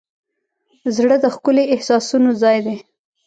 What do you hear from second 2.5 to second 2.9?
دی.